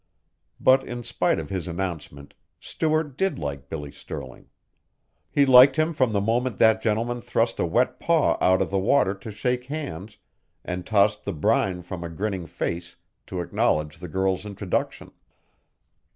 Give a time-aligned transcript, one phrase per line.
[0.59, 4.49] But in spite of his announcement, Stuart did like Billy Stirling.
[5.29, 8.79] He liked him from the moment that gentleman thrust a wet paw out of the
[8.79, 10.17] water to shake hands
[10.65, 12.95] and tossed the brine from a grinning face
[13.27, 15.11] to acknowledge the girl's introduction.